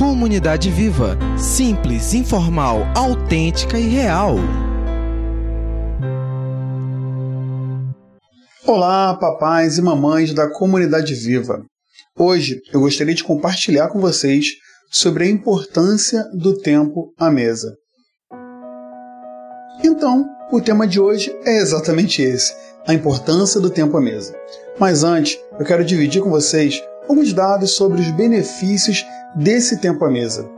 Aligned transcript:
Comunidade 0.00 0.70
Viva. 0.70 1.18
Simples, 1.36 2.14
informal, 2.14 2.86
autêntica 2.96 3.78
e 3.78 3.86
real. 3.86 4.36
Olá, 8.66 9.14
papais 9.18 9.76
e 9.76 9.82
mamães 9.82 10.32
da 10.32 10.48
Comunidade 10.48 11.14
Viva. 11.14 11.62
Hoje 12.18 12.62
eu 12.72 12.80
gostaria 12.80 13.14
de 13.14 13.22
compartilhar 13.22 13.88
com 13.88 14.00
vocês 14.00 14.52
sobre 14.90 15.24
a 15.24 15.28
importância 15.28 16.24
do 16.32 16.56
tempo 16.56 17.12
à 17.18 17.30
mesa. 17.30 17.76
Então, 19.84 20.24
o 20.50 20.62
tema 20.62 20.86
de 20.86 20.98
hoje 20.98 21.30
é 21.44 21.58
exatamente 21.58 22.22
esse: 22.22 22.54
a 22.86 22.94
importância 22.94 23.60
do 23.60 23.68
tempo 23.68 23.98
à 23.98 24.00
mesa. 24.00 24.34
Mas 24.78 25.04
antes, 25.04 25.38
eu 25.58 25.66
quero 25.66 25.84
dividir 25.84 26.22
com 26.22 26.30
vocês 26.30 26.82
alguns 27.10 27.32
dados 27.32 27.72
sobre 27.72 28.00
os 28.00 28.08
benefícios 28.12 29.04
desse 29.34 29.78
tempo 29.78 30.04
à 30.04 30.10
mesa. 30.10 30.48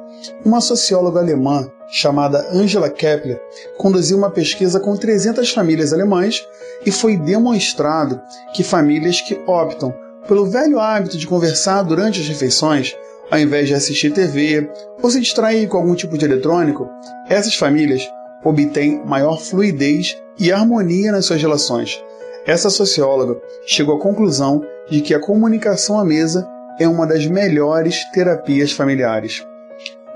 Uma 0.44 0.60
socióloga 0.60 1.18
alemã 1.18 1.66
chamada 1.88 2.46
Angela 2.52 2.90
Kepler 2.90 3.40
conduziu 3.78 4.18
uma 4.18 4.30
pesquisa 4.30 4.78
com 4.78 4.94
300 4.94 5.50
famílias 5.50 5.94
alemãs 5.94 6.46
e 6.84 6.92
foi 6.92 7.16
demonstrado 7.16 8.20
que 8.52 8.62
famílias 8.62 9.22
que 9.22 9.40
optam 9.46 9.94
pelo 10.28 10.44
velho 10.44 10.78
hábito 10.78 11.16
de 11.16 11.26
conversar 11.26 11.82
durante 11.84 12.20
as 12.20 12.28
refeições, 12.28 12.94
ao 13.30 13.38
invés 13.38 13.66
de 13.68 13.74
assistir 13.74 14.12
TV 14.12 14.70
ou 15.02 15.10
se 15.10 15.20
distrair 15.20 15.66
com 15.68 15.78
algum 15.78 15.94
tipo 15.94 16.18
de 16.18 16.26
eletrônico, 16.26 16.86
essas 17.30 17.54
famílias 17.54 18.06
obtêm 18.44 19.02
maior 19.06 19.40
fluidez 19.40 20.18
e 20.38 20.52
harmonia 20.52 21.12
nas 21.12 21.24
suas 21.24 21.40
relações. 21.40 21.98
Essa 22.44 22.68
socióloga 22.68 23.40
chegou 23.64 23.96
à 23.96 24.00
conclusão 24.00 24.62
de 24.92 25.00
que 25.00 25.14
a 25.14 25.18
comunicação 25.18 25.98
à 25.98 26.04
mesa 26.04 26.46
é 26.78 26.86
uma 26.86 27.06
das 27.06 27.24
melhores 27.24 28.04
terapias 28.12 28.72
familiares. 28.72 29.42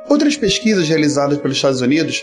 Outras 0.07 0.37
pesquisas 0.37 0.87
realizadas 0.87 1.39
pelos 1.39 1.57
Estados 1.57 1.81
Unidos, 1.81 2.23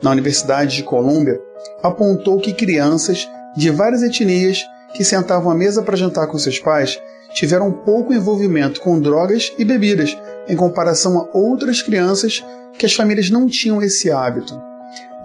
na 0.00 0.12
Universidade 0.12 0.76
de 0.76 0.84
Colômbia, 0.84 1.40
apontou 1.82 2.38
que 2.38 2.52
crianças 2.52 3.28
de 3.56 3.68
várias 3.70 4.04
etnias 4.04 4.64
que 4.94 5.02
sentavam 5.02 5.50
à 5.50 5.56
mesa 5.56 5.82
para 5.82 5.96
jantar 5.96 6.28
com 6.28 6.38
seus 6.38 6.60
pais 6.60 7.02
tiveram 7.34 7.72
pouco 7.72 8.14
envolvimento 8.14 8.80
com 8.80 9.00
drogas 9.00 9.52
e 9.58 9.64
bebidas 9.64 10.16
em 10.48 10.54
comparação 10.54 11.18
a 11.18 11.36
outras 11.36 11.82
crianças 11.82 12.44
que 12.78 12.86
as 12.86 12.94
famílias 12.94 13.28
não 13.28 13.48
tinham 13.48 13.82
esse 13.82 14.08
hábito. 14.08 14.56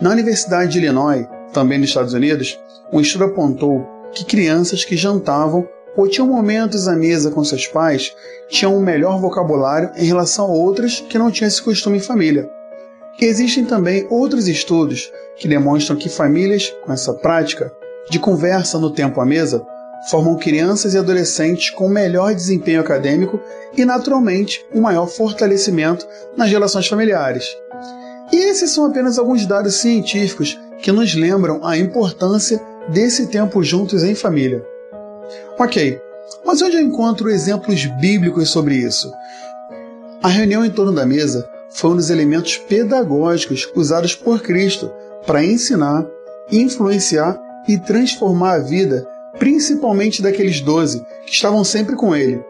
Na 0.02 0.10
Universidade 0.10 0.72
de 0.72 0.80
Illinois, 0.80 1.28
também 1.54 1.78
nos 1.78 1.90
Estados 1.90 2.16
Unidos, 2.16 2.60
um 2.92 3.00
estudo 3.00 3.26
apontou 3.26 3.88
que 4.12 4.26
crianças 4.26 4.84
que 4.84 4.98
jantavam 4.98 5.68
ou 5.96 6.08
tinham 6.08 6.28
momentos 6.28 6.88
à 6.88 6.96
mesa 6.96 7.32
com 7.32 7.44
seus 7.44 7.68
pais, 7.68 8.16
tinham 8.50 8.76
um 8.76 8.82
melhor 8.82 9.20
vocabulário 9.20 9.92
em 9.96 10.06
relação 10.06 10.46
a 10.46 10.54
outras 10.54 11.00
que 11.00 11.18
não 11.18 11.32
tinham 11.32 11.48
esse 11.48 11.62
costume 11.62 11.98
em 11.98 12.02
família. 12.02 12.50
Existem 13.20 13.64
também 13.64 14.08
outros 14.10 14.48
estudos 14.48 15.12
que 15.38 15.48
demonstram 15.48 15.98
que 15.98 16.10
famílias 16.10 16.74
com 16.84 16.92
essa 16.92 17.14
prática 17.14 17.72
de 18.10 18.20
conversa 18.20 18.80
no 18.80 18.92
tempo 18.92 19.22
à 19.22 19.26
mesa 19.26 19.66
formam 20.10 20.36
crianças 20.36 20.94
e 20.94 20.98
adolescentes 20.98 21.70
com 21.70 21.88
melhor 21.88 22.34
desempenho 22.34 22.82
acadêmico 22.82 23.40
e, 23.78 23.86
naturalmente, 23.86 24.66
um 24.74 24.82
maior 24.82 25.08
fortalecimento 25.08 26.06
nas 26.36 26.50
relações 26.50 26.88
familiares. 26.88 27.46
E 28.32 28.38
esses 28.38 28.72
são 28.72 28.86
apenas 28.86 29.18
alguns 29.18 29.46
dados 29.46 29.76
científicos 29.76 30.60
que 30.82 30.92
nos 30.92 31.16
lembram 31.16 31.66
a 31.66 31.78
importância 31.78 32.60
desse 32.90 33.28
tempo 33.28 33.64
juntos 33.64 34.04
em 34.04 34.16
família. 34.16 34.73
Ok, 35.60 36.02
mas 36.44 36.62
onde 36.62 36.78
eu 36.78 36.82
encontro 36.82 37.30
exemplos 37.30 37.86
bíblicos 37.86 38.50
sobre 38.50 38.76
isso? 38.76 39.12
A 40.22 40.28
reunião 40.28 40.66
em 40.66 40.72
torno 40.72 40.92
da 40.92 41.06
mesa 41.06 41.48
foi 41.70 41.92
um 41.92 41.96
dos 41.96 42.10
elementos 42.10 42.58
pedagógicos 42.58 43.70
usados 43.76 44.16
por 44.16 44.42
Cristo 44.42 44.92
para 45.28 45.44
ensinar, 45.44 46.08
influenciar 46.52 47.40
e 47.68 47.78
transformar 47.78 48.54
a 48.54 48.60
vida, 48.60 49.08
principalmente 49.38 50.22
daqueles 50.22 50.60
doze 50.60 51.06
que 51.26 51.34
estavam 51.34 51.64
sempre 51.64 51.96
com 51.96 52.16
ele. 52.16 52.44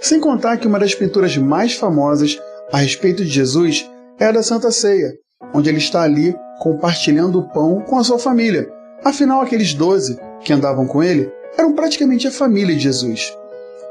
Sem 0.00 0.20
contar 0.20 0.58
que 0.58 0.66
uma 0.66 0.78
das 0.78 0.94
pinturas 0.94 1.36
mais 1.36 1.74
famosas 1.74 2.38
a 2.72 2.78
respeito 2.78 3.24
de 3.24 3.30
Jesus 3.30 3.88
é 4.18 4.26
a 4.26 4.32
da 4.32 4.42
Santa 4.42 4.70
Ceia, 4.70 5.12
onde 5.54 5.68
ele 5.68 5.78
está 5.78 6.02
ali 6.02 6.34
compartilhando 6.58 7.38
o 7.38 7.48
pão 7.48 7.80
com 7.80 7.98
a 7.98 8.04
sua 8.04 8.18
família. 8.18 8.70
Afinal, 9.02 9.40
aqueles 9.40 9.72
doze 9.72 10.18
que 10.44 10.52
andavam 10.52 10.86
com 10.86 11.02
ele 11.02 11.32
eram 11.56 11.74
praticamente 11.74 12.26
a 12.26 12.30
família 12.30 12.74
de 12.74 12.82
Jesus. 12.82 13.36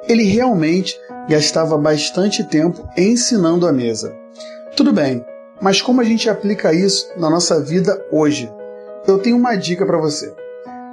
Ele 0.07 0.23
realmente 0.23 0.99
gastava 1.27 1.77
bastante 1.77 2.43
tempo 2.43 2.87
ensinando 2.97 3.67
a 3.67 3.71
mesa. 3.71 4.15
Tudo 4.75 4.91
bem, 4.91 5.25
mas 5.61 5.81
como 5.81 6.01
a 6.01 6.03
gente 6.03 6.29
aplica 6.29 6.73
isso 6.73 7.09
na 7.17 7.29
nossa 7.29 7.61
vida 7.61 8.03
hoje? 8.11 8.51
Eu 9.07 9.19
tenho 9.19 9.37
uma 9.37 9.55
dica 9.55 9.85
para 9.85 9.97
você. 9.97 10.33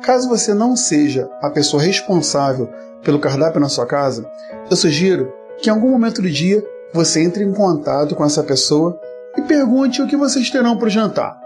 Caso 0.03 0.29
você 0.29 0.55
não 0.55 0.77
seja 0.77 1.29
a 1.41 1.51
pessoa 1.51 1.83
responsável 1.83 2.69
pelo 3.03 3.19
cardápio 3.19 3.61
na 3.61 3.69
sua 3.69 3.87
casa, 3.87 4.29
eu 4.71 4.77
sugiro 4.77 5.33
que 5.59 5.69
em 5.69 5.73
algum 5.73 5.91
momento 5.91 6.21
do 6.21 6.31
dia 6.31 6.65
você 6.93 7.23
entre 7.23 7.45
em 7.45 7.53
contato 7.53 8.15
com 8.15 8.25
essa 8.25 8.43
pessoa 8.43 8.99
e 9.37 9.43
pergunte 9.43 10.01
o 10.01 10.07
que 10.07 10.17
vocês 10.17 10.51
terão 10.51 10.77
para 10.77 10.87
o 10.87 10.91
jantar. 10.91 11.39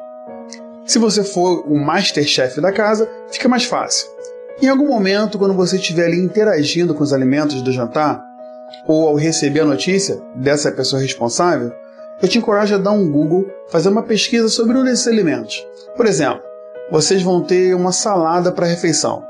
Se 0.87 0.99
você 0.99 1.23
for 1.23 1.65
o 1.67 1.77
masterchef 1.77 2.61
da 2.61 2.73
casa, 2.73 3.09
fica 3.31 3.49
mais 3.49 3.65
fácil. 3.65 4.09
Em 4.63 4.69
algum 4.69 4.89
momento, 4.89 5.39
quando 5.39 5.55
você 5.55 5.77
estiver 5.77 6.05
ali 6.05 6.19
interagindo 6.19 6.95
com 6.95 7.03
os 7.03 7.15
alimentos 7.15 7.63
do 7.63 7.73
jantar, 7.73 8.23
ou 8.87 9.09
ao 9.09 9.15
receber 9.15 9.61
a 9.61 9.65
notícia 9.65 10.21
dessa 10.37 10.71
pessoa 10.71 11.01
responsável, 11.01 11.73
eu 12.21 12.29
te 12.29 12.37
encorajo 12.37 12.75
a 12.75 12.79
dar 12.79 12.91
um 12.91 13.11
Google, 13.11 13.47
fazer 13.71 13.89
uma 13.89 14.03
pesquisa 14.03 14.51
sobre 14.51 14.77
um 14.77 14.85
desses 14.85 15.09
alimentos. 15.09 15.67
Por 15.97 16.05
exemplo, 16.05 16.43
vocês 16.91 17.23
vão 17.23 17.43
ter 17.43 17.75
uma 17.75 17.91
salada 17.91 18.53
para 18.53 18.67
a 18.67 18.69
refeição. 18.69 19.25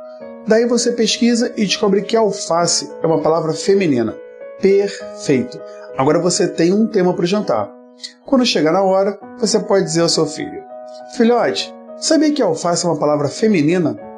Daí 0.48 0.66
você 0.66 0.90
pesquisa 0.90 1.52
e 1.56 1.64
descobre 1.64 2.02
que 2.02 2.16
alface 2.16 2.90
é 3.00 3.06
uma 3.06 3.22
palavra 3.22 3.52
feminina. 3.52 4.16
Perfeito! 4.60 5.60
Agora 5.96 6.18
você 6.18 6.48
tem 6.48 6.72
um 6.72 6.88
tema 6.88 7.14
para 7.14 7.22
o 7.22 7.26
jantar. 7.26 7.70
Quando 8.26 8.44
chegar 8.44 8.74
a 8.74 8.82
hora, 8.82 9.16
você 9.38 9.60
pode 9.60 9.84
dizer 9.84 10.00
ao 10.00 10.08
seu 10.08 10.26
filho: 10.26 10.64
Filhote, 11.16 11.72
sabia 11.98 12.32
que 12.32 12.42
alface 12.42 12.84
é 12.84 12.88
uma 12.88 12.98
palavra 12.98 13.28
feminina? 13.28 14.09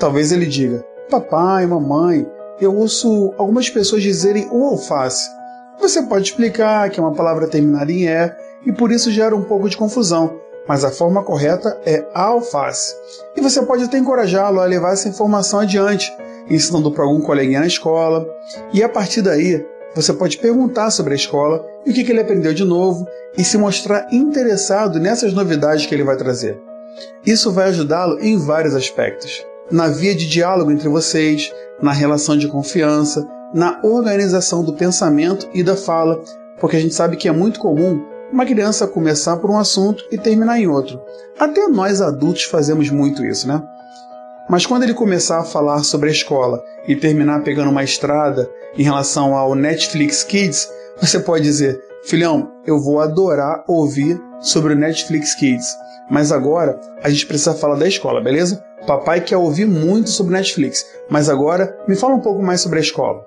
Talvez 0.00 0.32
ele 0.32 0.46
diga: 0.46 0.82
Papai, 1.10 1.66
mamãe, 1.66 2.26
eu 2.58 2.74
ouço 2.74 3.34
algumas 3.36 3.68
pessoas 3.68 4.02
dizerem 4.02 4.48
o 4.50 4.64
alface. 4.64 5.28
Você 5.78 6.02
pode 6.02 6.30
explicar 6.30 6.88
que 6.88 6.98
é 6.98 7.02
uma 7.02 7.12
palavra 7.12 7.46
terminada 7.46 7.92
em 7.92 8.06
E 8.06 8.32
e 8.66 8.72
por 8.72 8.90
isso 8.90 9.10
gera 9.10 9.36
um 9.36 9.44
pouco 9.44 9.68
de 9.68 9.76
confusão, 9.76 10.40
mas 10.66 10.84
a 10.84 10.90
forma 10.90 11.22
correta 11.22 11.78
é 11.84 12.02
alface. 12.14 12.94
E 13.36 13.42
você 13.42 13.60
pode 13.60 13.84
até 13.84 13.98
encorajá-lo 13.98 14.60
a 14.60 14.64
levar 14.64 14.94
essa 14.94 15.08
informação 15.08 15.60
adiante, 15.60 16.10
ensinando 16.48 16.90
para 16.90 17.04
algum 17.04 17.20
coleguinha 17.20 17.60
na 17.60 17.66
escola, 17.66 18.26
e 18.72 18.82
a 18.82 18.88
partir 18.88 19.20
daí 19.20 19.66
você 19.94 20.14
pode 20.14 20.38
perguntar 20.38 20.90
sobre 20.90 21.12
a 21.12 21.16
escola 21.16 21.62
e 21.84 21.90
o 21.90 21.94
que 21.94 22.10
ele 22.10 22.20
aprendeu 22.20 22.54
de 22.54 22.64
novo 22.64 23.06
e 23.36 23.44
se 23.44 23.58
mostrar 23.58 24.08
interessado 24.10 24.98
nessas 24.98 25.34
novidades 25.34 25.84
que 25.84 25.94
ele 25.94 26.04
vai 26.04 26.16
trazer. 26.16 26.58
Isso 27.24 27.52
vai 27.52 27.68
ajudá-lo 27.68 28.18
em 28.20 28.38
vários 28.38 28.74
aspectos 28.74 29.49
na 29.70 29.88
via 29.88 30.14
de 30.14 30.28
diálogo 30.28 30.70
entre 30.70 30.88
vocês, 30.88 31.52
na 31.80 31.92
relação 31.92 32.36
de 32.36 32.48
confiança, 32.48 33.26
na 33.54 33.80
organização 33.82 34.62
do 34.62 34.74
pensamento 34.74 35.48
e 35.52 35.62
da 35.62 35.76
fala, 35.76 36.22
porque 36.60 36.76
a 36.76 36.80
gente 36.80 36.94
sabe 36.94 37.16
que 37.16 37.28
é 37.28 37.32
muito 37.32 37.58
comum 37.58 38.04
uma 38.32 38.46
criança 38.46 38.86
começar 38.86 39.36
por 39.38 39.50
um 39.50 39.58
assunto 39.58 40.04
e 40.10 40.18
terminar 40.18 40.60
em 40.60 40.68
outro. 40.68 41.00
Até 41.38 41.66
nós 41.68 42.00
adultos 42.00 42.44
fazemos 42.44 42.90
muito 42.90 43.24
isso, 43.24 43.48
né? 43.48 43.62
Mas 44.48 44.66
quando 44.66 44.82
ele 44.82 44.94
começar 44.94 45.40
a 45.40 45.44
falar 45.44 45.82
sobre 45.84 46.08
a 46.08 46.12
escola 46.12 46.62
e 46.86 46.96
terminar 46.96 47.42
pegando 47.42 47.70
uma 47.70 47.84
estrada 47.84 48.50
em 48.76 48.82
relação 48.82 49.34
ao 49.36 49.54
Netflix 49.54 50.24
Kids, 50.24 50.68
você 51.00 51.18
pode 51.18 51.44
dizer: 51.44 51.80
Filhão, 52.04 52.50
eu 52.66 52.80
vou 52.80 53.00
adorar 53.00 53.64
ouvir 53.66 54.20
sobre 54.40 54.74
o 54.74 54.76
Netflix 54.76 55.34
Kids, 55.34 55.76
mas 56.10 56.32
agora 56.32 56.80
a 57.02 57.10
gente 57.10 57.26
precisa 57.26 57.54
falar 57.54 57.76
da 57.76 57.86
escola, 57.86 58.20
beleza? 58.20 58.62
Papai 58.86 59.20
quer 59.20 59.36
ouvir 59.36 59.66
muito 59.66 60.10
sobre 60.10 60.32
Netflix, 60.32 60.86
mas 61.08 61.28
agora 61.28 61.76
me 61.86 61.94
fala 61.94 62.14
um 62.14 62.20
pouco 62.20 62.42
mais 62.42 62.60
sobre 62.60 62.78
a 62.78 62.82
escola. 62.82 63.26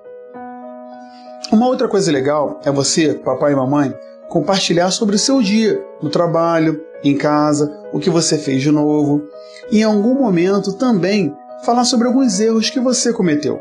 Uma 1.52 1.66
outra 1.66 1.88
coisa 1.88 2.10
legal 2.10 2.60
é 2.64 2.72
você, 2.72 3.14
papai 3.14 3.52
e 3.52 3.56
mamãe, 3.56 3.94
compartilhar 4.28 4.90
sobre 4.90 5.14
o 5.14 5.18
seu 5.18 5.40
dia, 5.40 5.80
no 6.02 6.10
trabalho, 6.10 6.80
em 7.04 7.16
casa, 7.16 7.72
o 7.92 8.00
que 8.00 8.10
você 8.10 8.36
fez 8.36 8.62
de 8.62 8.72
novo. 8.72 9.22
E 9.70 9.80
em 9.80 9.84
algum 9.84 10.14
momento 10.14 10.72
também 10.72 11.34
falar 11.64 11.84
sobre 11.84 12.08
alguns 12.08 12.40
erros 12.40 12.70
que 12.70 12.80
você 12.80 13.12
cometeu. 13.12 13.60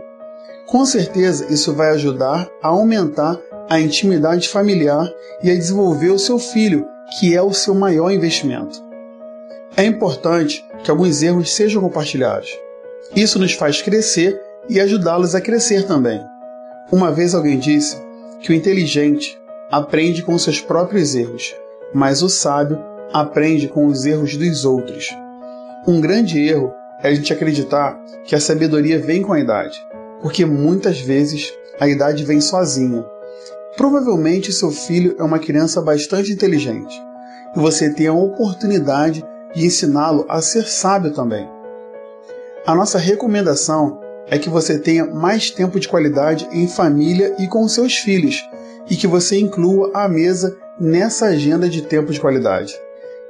Com 0.65 0.85
certeza 0.85 1.45
isso 1.53 1.73
vai 1.73 1.91
ajudar 1.91 2.49
a 2.61 2.69
aumentar 2.69 3.37
a 3.69 3.79
intimidade 3.79 4.49
familiar 4.49 5.07
e 5.43 5.51
a 5.51 5.55
desenvolver 5.55 6.09
o 6.09 6.19
seu 6.19 6.39
filho, 6.39 6.85
que 7.19 7.35
é 7.35 7.41
o 7.41 7.53
seu 7.53 7.75
maior 7.75 8.11
investimento. 8.11 8.82
É 9.75 9.83
importante 9.83 10.63
que 10.83 10.91
alguns 10.91 11.23
erros 11.23 11.55
sejam 11.55 11.81
compartilhados. 11.81 12.49
Isso 13.15 13.39
nos 13.39 13.53
faz 13.53 13.81
crescer 13.81 14.39
e 14.69 14.79
ajudá-los 14.79 15.33
a 15.33 15.41
crescer 15.41 15.87
também. 15.87 16.21
Uma 16.91 17.11
vez 17.11 17.33
alguém 17.33 17.57
disse 17.57 17.97
que 18.39 18.51
o 18.51 18.55
inteligente 18.55 19.35
aprende 19.71 20.21
com 20.21 20.37
seus 20.37 20.61
próprios 20.61 21.15
erros, 21.15 21.55
mas 21.91 22.21
o 22.21 22.29
sábio 22.29 22.79
aprende 23.11 23.67
com 23.67 23.87
os 23.87 24.05
erros 24.05 24.37
dos 24.37 24.63
outros. 24.63 25.09
Um 25.87 25.99
grande 25.99 26.39
erro 26.39 26.71
é 27.01 27.09
a 27.09 27.13
gente 27.13 27.33
acreditar 27.33 27.99
que 28.25 28.35
a 28.35 28.39
sabedoria 28.39 28.99
vem 28.99 29.23
com 29.23 29.33
a 29.33 29.39
idade, 29.39 29.75
porque 30.21 30.45
muitas 30.45 30.99
vezes 30.99 31.51
a 31.79 31.87
idade 31.87 32.23
vem 32.23 32.39
sozinha. 32.39 33.03
Provavelmente 33.75 34.53
seu 34.53 34.69
filho 34.69 35.15
é 35.17 35.23
uma 35.23 35.39
criança 35.39 35.81
bastante 35.81 36.31
inteligente 36.31 36.95
e 37.55 37.59
você 37.59 37.89
tem 37.89 38.07
a 38.07 38.13
oportunidade 38.13 39.25
de 39.53 39.65
ensiná-lo 39.65 40.25
a 40.29 40.41
ser 40.41 40.67
sábio 40.67 41.11
também. 41.11 41.47
A 42.65 42.73
nossa 42.73 42.97
recomendação 42.97 43.99
é 44.27 44.37
que 44.37 44.49
você 44.49 44.79
tenha 44.79 45.05
mais 45.05 45.51
tempo 45.51 45.79
de 45.79 45.87
qualidade 45.87 46.47
em 46.51 46.67
família 46.67 47.35
e 47.39 47.47
com 47.47 47.67
seus 47.67 47.95
filhos 47.95 48.43
e 48.89 48.95
que 48.95 49.07
você 49.07 49.39
inclua 49.39 49.91
a 49.93 50.07
mesa 50.07 50.55
nessa 50.79 51.27
agenda 51.27 51.69
de 51.69 51.81
tempo 51.81 52.11
de 52.11 52.19
qualidade. 52.19 52.73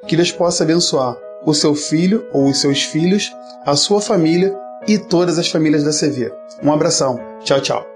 Que 0.07 0.15
Deus 0.15 0.31
possa 0.31 0.63
abençoar 0.63 1.17
o 1.45 1.53
seu 1.53 1.75
filho 1.75 2.25
ou 2.31 2.49
os 2.49 2.59
seus 2.61 2.83
filhos, 2.83 3.31
a 3.65 3.75
sua 3.75 4.01
família 4.01 4.55
e 4.87 4.97
todas 4.97 5.37
as 5.37 5.49
famílias 5.49 5.83
da 5.83 5.91
CV. 5.91 6.31
Um 6.61 6.71
abração. 6.71 7.19
Tchau, 7.43 7.61
tchau. 7.61 7.92